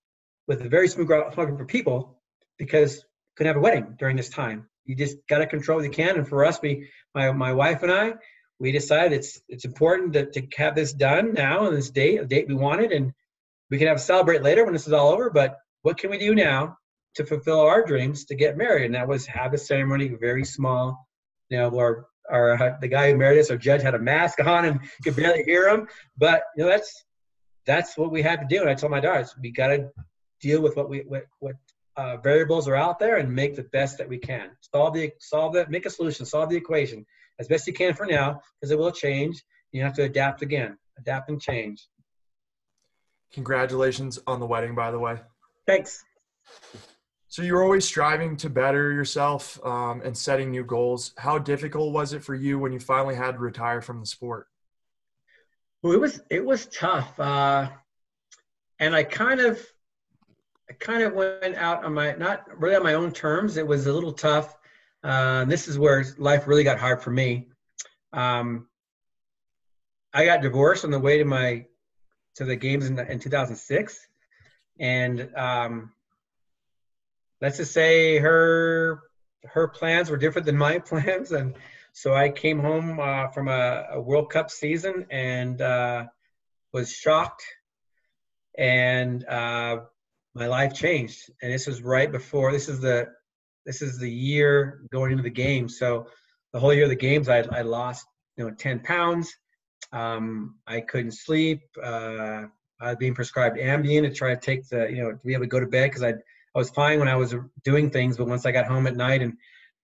[0.47, 2.19] with a very small group of people
[2.57, 3.03] because
[3.35, 4.67] couldn't have a wedding during this time.
[4.85, 6.17] You just got to control what you can.
[6.17, 8.13] And for us, we, my, my wife and I,
[8.59, 12.25] we decided it's it's important to, to have this done now on this date, a
[12.25, 13.13] date we wanted, and
[13.69, 15.29] we can have celebrate later when this is all over.
[15.29, 16.77] But what can we do now
[17.15, 21.05] to fulfill our dreams to get married, and that was have a ceremony very small.
[21.49, 24.39] You know, where our uh, the guy who married us, our judge, had a mask
[24.39, 25.87] on and could barely hear him.
[26.17, 27.03] But you know, that's
[27.65, 28.61] that's what we had to do.
[28.61, 29.89] And I told my daughters, we got to
[30.41, 31.55] deal with what we what, what
[31.97, 34.51] uh, variables are out there and make the best that we can.
[34.73, 37.05] Solve the solve that, make a solution, solve the equation
[37.39, 39.43] as best you can for now, because it will change.
[39.71, 41.87] You have to adapt again, adapt and change.
[43.33, 45.17] Congratulations on the wedding, by the way.
[45.67, 46.03] Thanks.
[47.27, 51.11] So you're always striving to better yourself um, and setting new goals.
[51.17, 54.47] How difficult was it for you when you finally had to retire from the sport?
[55.83, 57.69] Well, it was it was tough, uh,
[58.79, 59.59] and I kind of
[60.69, 63.57] I kind of went out on my not really on my own terms.
[63.57, 64.55] It was a little tough.
[65.03, 67.49] Uh, this is where life really got hard for me.
[68.11, 68.67] Um,
[70.13, 71.65] I got divorced on the way to my
[72.35, 74.07] to the games in, in 2006,
[74.79, 75.91] and um,
[77.41, 79.01] let's just say her
[79.43, 81.55] her plans were different than my plans, and
[81.93, 86.05] so I came home uh, from a, a, World Cup season and uh,
[86.73, 87.43] was shocked,
[88.57, 89.81] and uh,
[90.35, 91.31] my life changed.
[91.41, 92.51] And this was right before.
[92.51, 93.07] This is the
[93.65, 95.67] this is the year going into the game.
[95.67, 96.07] So
[96.53, 98.05] the whole year of the games, I, I lost
[98.37, 99.33] you know 10 pounds.
[99.91, 101.61] Um, I couldn't sleep.
[101.81, 102.43] Uh,
[102.81, 105.45] I was being prescribed Ambien to try to take the you know to be able
[105.45, 106.19] to go to bed because I'd
[106.55, 109.21] I was fine when I was doing things, but once I got home at night
[109.21, 109.33] and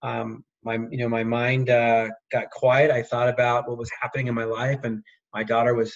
[0.04, 4.28] um, my you know my mind uh, got quiet, I thought about what was happening
[4.28, 5.94] in my life, and my daughter was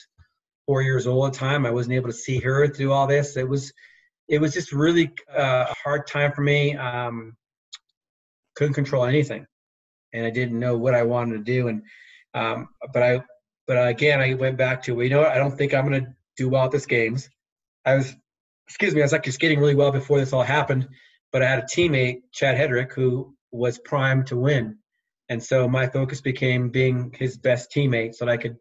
[0.65, 1.65] four years old at the time.
[1.65, 3.37] I wasn't able to see her through all this.
[3.37, 3.71] It was
[4.27, 6.75] it was just really uh, a hard time for me.
[6.75, 7.35] Um,
[8.55, 9.45] couldn't control anything,
[10.13, 11.67] and I didn't know what I wanted to do.
[11.67, 11.83] And
[12.33, 13.23] um, but I
[13.67, 15.31] but again, I went back to well, you know what?
[15.31, 17.29] I don't think I'm going to do well at this games.
[17.85, 18.15] I was
[18.67, 20.87] excuse me, I was actually skating really well before this all happened,
[21.31, 24.79] but I had a teammate, Chad Hedrick, who was primed to win.
[25.29, 28.57] And so my focus became being his best teammate so that I could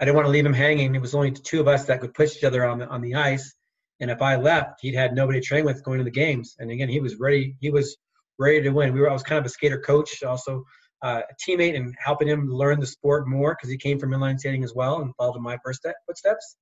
[0.00, 0.94] I didn't want to leave him hanging.
[0.94, 3.00] It was only the two of us that could push each other on the on
[3.00, 3.54] the ice.
[4.00, 6.56] And if I left, he'd had nobody to train with going to the games.
[6.58, 7.56] And again, he was ready.
[7.60, 7.96] He was
[8.38, 8.92] ready to win.
[8.92, 9.10] We were.
[9.10, 10.64] I was kind of a skater coach, also
[11.02, 14.38] uh, a teammate, and helping him learn the sport more because he came from inline
[14.38, 16.56] skating as well and followed in my first step, footsteps.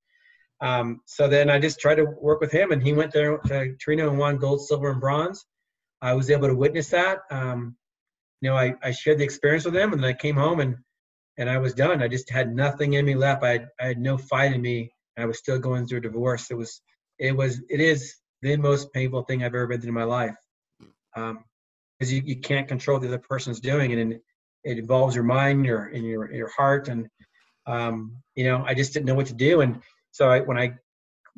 [0.61, 3.75] Um, so then I just tried to work with him, and he went there to
[3.83, 5.45] Torino and won gold, silver, and bronze.
[6.01, 7.21] I was able to witness that.
[7.31, 7.77] Um,
[8.40, 10.77] you know, I, I shared the experience with him, and then I came home and
[11.38, 12.03] and I was done.
[12.03, 13.42] I just had nothing in me left.
[13.42, 14.92] I had, I had no fight in me.
[15.16, 16.51] I was still going through a divorce.
[16.51, 16.83] It was
[17.23, 20.35] it was it is the most painful thing I've ever been through in my life.
[21.17, 21.45] Um,
[21.99, 24.19] because you, you can't control the other person's doing, it and
[24.65, 27.09] it involves your mind, your in your your heart, and
[27.67, 29.61] um, you know, I just didn't know what to do.
[29.61, 29.81] And
[30.11, 30.75] so I, when I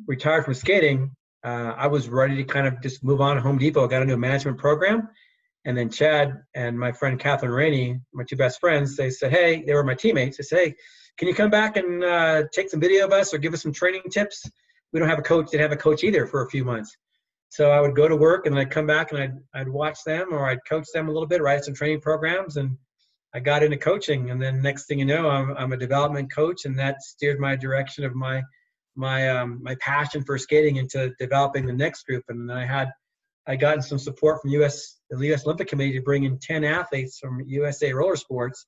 [0.07, 3.59] retired from skating, uh, I was ready to kind of just move on to Home
[3.59, 3.85] Depot.
[3.85, 5.07] I got into a management program,
[5.65, 9.63] and then Chad and my friend Catherine Raney, my two best friends, they said, "Hey,
[9.63, 10.37] they were my teammates.
[10.37, 10.75] They say, hey,
[11.17, 13.71] can you come back and uh, take some video of us or give us some
[13.71, 14.49] training tips?
[14.95, 15.51] We don't have a coach.
[15.51, 16.95] Didn't have a coach either for a few months."
[17.49, 20.33] So I would go to work and I'd come back and I'd, I'd watch them
[20.33, 22.57] or I'd coach them a little bit, write some training programs.
[22.57, 22.77] And
[23.33, 24.29] I got into coaching.
[24.29, 27.55] And then next thing you know, I'm, I'm a development coach and that steered my
[27.55, 28.43] direction of my,
[28.95, 32.23] my, um, my passion for skating into developing the next group.
[32.27, 32.91] And then I had,
[33.47, 37.19] I gotten some support from US, the US Olympic Committee to bring in 10 athletes
[37.19, 38.65] from USA Roller Sports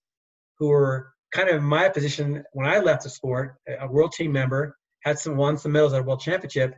[0.60, 4.32] who were kind of in my position when I left the sport, a world team
[4.32, 6.76] member, had some won some medals at a world championship,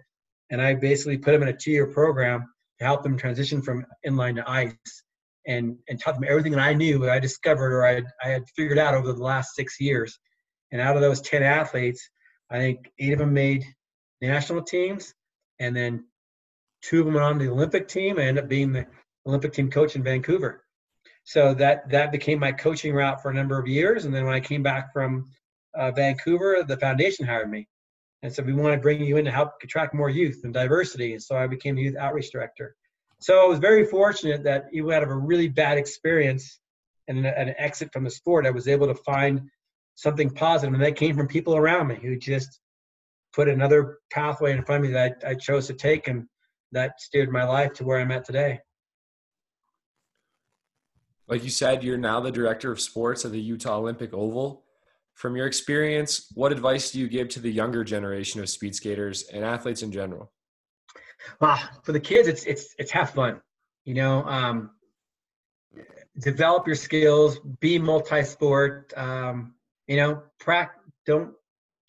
[0.49, 2.45] and I basically put them in a two-year program
[2.79, 4.73] to help them transition from inline to ice,
[5.47, 8.43] and and taught them everything that I knew, that I discovered or I I had
[8.55, 10.19] figured out over the last six years.
[10.71, 12.07] And out of those ten athletes,
[12.49, 13.63] I think eight of them made
[14.21, 15.13] national teams,
[15.59, 16.05] and then
[16.81, 18.19] two of them went on the Olympic team.
[18.19, 18.85] I ended up being the
[19.25, 20.63] Olympic team coach in Vancouver.
[21.23, 24.05] So that that became my coaching route for a number of years.
[24.05, 25.25] And then when I came back from
[25.75, 27.67] uh, Vancouver, the foundation hired me
[28.21, 31.13] and said, We want to bring you in to help attract more youth and diversity.
[31.13, 32.75] And so I became the youth outreach director.
[33.19, 36.59] So I was very fortunate that even out of a really bad experience
[37.07, 39.41] and an exit from the sport, I was able to find
[39.95, 42.61] something positive, and that came from people around me who just
[43.33, 46.25] put another pathway in front of me that I, I chose to take, and
[46.71, 48.59] that steered my life to where I'm at today.
[51.27, 54.63] Like you said, you're now the director of sports at the Utah Olympic Oval.
[55.19, 59.23] From your experience, what advice do you give to the younger generation of speed skaters
[59.33, 60.31] and athletes in general?
[61.41, 63.41] Well, for the kids, it's it's it's have fun.
[63.83, 64.69] You know, um,
[66.19, 68.93] develop your skills, be multi-sport.
[68.95, 69.55] Um,
[69.87, 71.33] you know, prac- don't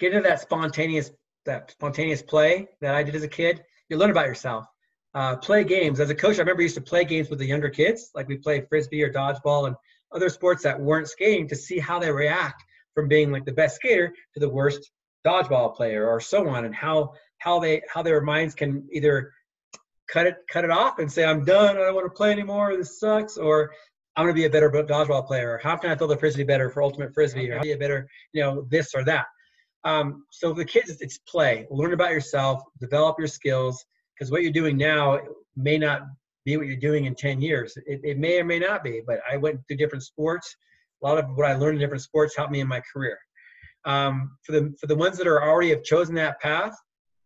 [0.01, 1.13] get into that spontaneous
[1.47, 3.63] that spontaneous play that I did as a kid.
[3.89, 4.67] You learn about yourself.
[5.15, 6.01] Uh, play games.
[6.01, 8.27] As a coach, I remember I used to play games with the younger kids, like
[8.27, 9.77] we play frisbee or dodgeball and
[10.11, 12.65] other sports that weren't skating to see how they react
[13.01, 14.91] from being like the best skater to the worst
[15.27, 19.33] dodgeball player or so on and how how they how their minds can either
[20.13, 22.77] cut it cut it off and say i'm done i don't want to play anymore
[22.77, 23.73] this sucks or
[24.17, 26.69] i'm going to be a better dodgeball player how can i throw the frisbee better
[26.69, 29.27] for ultimate frisbee or how be a better you know this or that.
[29.83, 31.67] Um, so for the kids it's play.
[31.71, 33.83] Learn about yourself develop your skills
[34.15, 35.21] because what you're doing now
[35.57, 36.03] may not
[36.45, 37.75] be what you're doing in 10 years.
[37.87, 40.55] It, it may or may not be but i went through different sports
[41.03, 43.19] a lot of what I learned in different sports helped me in my career.
[43.85, 46.75] Um, for the for the ones that are already have chosen that path,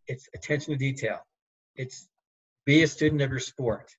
[0.07, 1.19] it's attention to detail.
[1.75, 2.07] It's
[2.65, 3.91] be a student of your sport.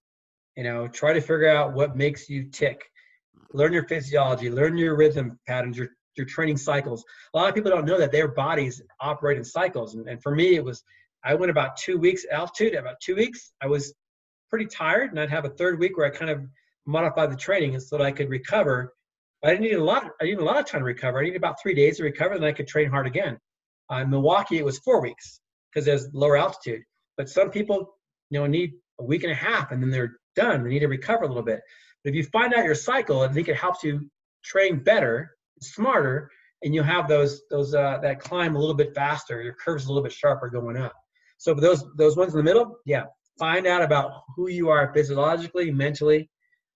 [0.57, 2.83] You know, try to figure out what makes you tick.
[3.53, 7.05] Learn your physiology, learn your rhythm patterns, your your training cycles.
[7.35, 9.95] A lot of people don't know that their bodies operate in cycles.
[9.95, 10.83] And, and for me, it was
[11.25, 12.75] I went about two weeks altitude.
[12.75, 13.93] About two weeks, I was
[14.49, 16.41] pretty tired, and I'd have a third week where I kind of
[16.87, 18.95] modified the training so that I could recover
[19.45, 20.11] I didn't need a lot.
[20.21, 21.19] I needed a lot of time to recover.
[21.19, 23.39] I needed about three days to recover, then I could train hard again.
[23.93, 26.83] Uh, in Milwaukee, it was four weeks because there's lower altitude.
[27.17, 27.95] But some people,
[28.31, 30.65] you know, need a week and a half, and then they're done.
[30.65, 31.61] They need to recover a little bit.
[32.03, 34.11] But if you find out your cycle, I think it helps you
[34.45, 36.31] train better, smarter,
[36.63, 39.43] and you have those those uh, that climb a little bit faster.
[39.43, 40.95] Your curves a little bit sharper going up.
[41.39, 43.05] So for those those ones in the middle, yeah,
[43.39, 46.31] find out about who you are physiologically, mentally,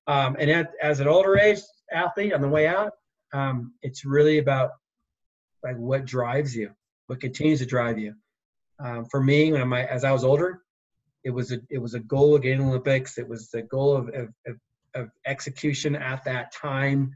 [0.06, 1.58] um, and at, as an older age,
[1.92, 2.92] athlete on the way out,
[3.32, 4.70] um, it's really about
[5.62, 6.70] like what drives you,
[7.06, 8.14] what continues to drive you.
[8.78, 10.62] Um, for me, when I as I was older,
[11.24, 13.18] it was a it was a goal of getting Olympics.
[13.18, 14.56] It was the goal of, of, of,
[14.94, 17.14] of execution at that time.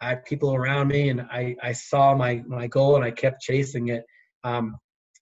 [0.00, 3.40] I had people around me, and I, I saw my my goal, and I kept
[3.40, 4.04] chasing it.
[4.44, 4.76] Um,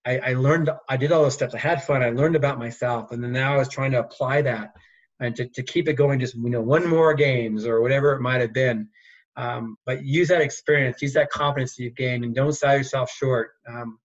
[0.06, 1.54] I, I learned, I did all those steps.
[1.54, 2.02] I had fun.
[2.02, 4.74] I learned about myself, and then now I was trying to apply that
[5.20, 8.20] and to, to keep it going just you know one more games or whatever it
[8.20, 8.88] might have been
[9.36, 13.10] Um, but use that experience, use that confidence that you've gained, and don't sell yourself
[13.10, 13.50] short.
[13.68, 13.98] Um,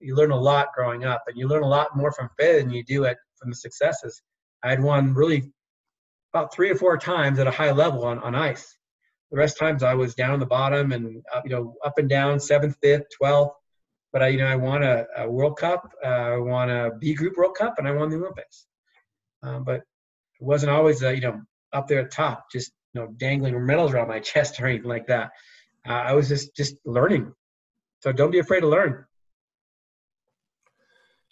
[0.00, 2.70] you learn a lot growing up, and you learn a lot more from failure than
[2.70, 4.22] you do at from the successes.
[4.62, 5.52] I had won really
[6.32, 8.76] about three or four times at a high level on, on ice.
[9.30, 12.76] The rest times I was down the bottom and you know up and down, seventh,
[12.82, 13.56] fifth, twelfth.
[14.12, 17.14] But I, you know, I won a, a World Cup, uh, I won a B
[17.14, 18.66] Group World Cup, and I won the Olympics.
[19.42, 19.80] Um, but
[20.44, 21.40] it wasn't always, uh, you know,
[21.72, 25.06] up there at top, just you know, dangling medals around my chest or anything like
[25.06, 25.30] that.
[25.88, 27.32] Uh, I was just just learning.
[28.00, 29.06] So don't be afraid to learn.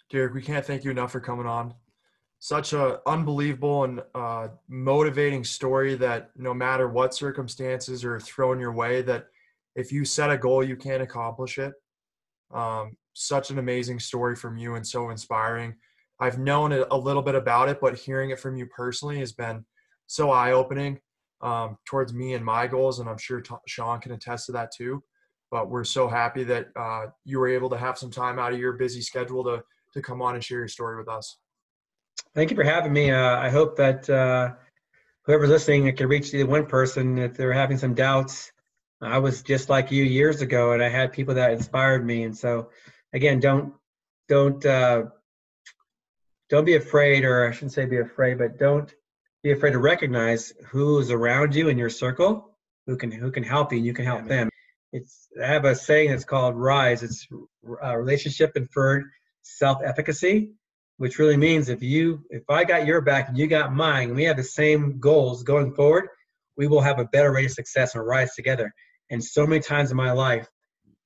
[0.09, 1.75] Derek, we can't thank you enough for coming on.
[2.39, 8.73] Such an unbelievable and uh, motivating story that no matter what circumstances are thrown your
[8.73, 9.27] way, that
[9.75, 11.73] if you set a goal, you can accomplish it.
[12.51, 15.75] Um, such an amazing story from you and so inspiring.
[16.19, 19.65] I've known a little bit about it, but hearing it from you personally has been
[20.07, 20.99] so eye opening
[21.41, 22.99] um, towards me and my goals.
[22.99, 25.03] And I'm sure T- Sean can attest to that too.
[25.51, 28.59] But we're so happy that uh, you were able to have some time out of
[28.59, 31.37] your busy schedule to, to come on and share your story with us.
[32.33, 33.11] Thank you for having me.
[33.11, 34.53] Uh, I hope that uh,
[35.25, 38.51] whoever's listening can reach the one person if they're having some doubts.
[39.01, 42.23] I was just like you years ago, and I had people that inspired me.
[42.23, 42.69] And so,
[43.11, 43.73] again, don't
[44.29, 45.03] don't uh,
[46.49, 48.93] don't be afraid, or I shouldn't say be afraid, but don't
[49.43, 52.55] be afraid to recognize who's around you in your circle,
[52.87, 54.49] who can who can help you, and you can help them.
[54.91, 57.03] It's I have a saying that's called RISE.
[57.03, 57.27] It's
[57.83, 59.05] uh, relationship inferred
[59.43, 60.53] self-efficacy
[60.97, 64.15] which really means if you if i got your back and you got mine and
[64.15, 66.07] we have the same goals going forward
[66.55, 68.73] we will have a better rate of success and rise together
[69.09, 70.47] and so many times in my life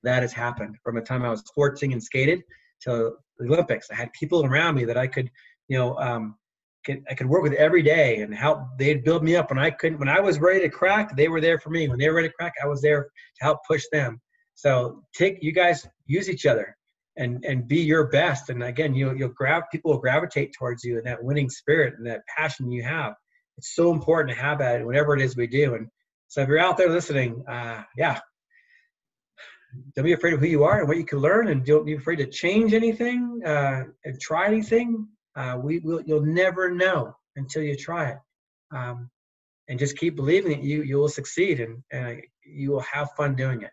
[0.04, 2.44] that has happened from the time i was 14 and skated
[2.82, 3.90] to the olympics.
[3.92, 5.30] I had people around me that i could
[5.68, 6.36] you know um,
[6.86, 9.50] could, i could work with every day and help they'd build me up.
[9.50, 11.88] When i couldn't when i was ready to crack they were there for me.
[11.88, 14.22] When they were ready to crack i was there to help push them.
[14.56, 16.76] So take you guys use each other
[17.18, 18.50] and and be your best.
[18.50, 22.06] And again you'll you'll grab people will gravitate towards you and that winning spirit and
[22.08, 23.14] that passion you have.
[23.58, 25.76] It's so important to have that whatever it is we do.
[25.76, 25.88] And
[26.28, 28.20] so if you're out there listening uh, yeah
[29.96, 31.96] don't be afraid of who you are and what you can learn and don't be
[31.96, 35.08] afraid to change anything uh, and try anything.
[35.36, 38.18] Uh, we will you'll never know until you try it.
[38.76, 39.10] Um,
[39.70, 43.36] and just keep believing that you you will succeed and, and you will have fun
[43.36, 43.72] doing it